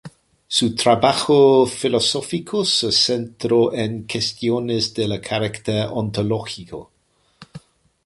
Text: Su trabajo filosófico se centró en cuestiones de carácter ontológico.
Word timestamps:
Su 0.47 0.73
trabajo 0.73 1.67
filosófico 1.67 2.65
se 2.65 2.91
centró 2.91 3.71
en 3.71 4.07
cuestiones 4.07 4.95
de 4.95 5.21
carácter 5.21 5.89
ontológico. 5.91 6.89